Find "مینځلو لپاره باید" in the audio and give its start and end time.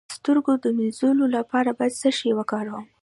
0.77-1.99